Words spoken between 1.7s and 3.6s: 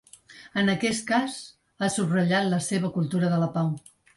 ha subratllat la seva ‘cultura de la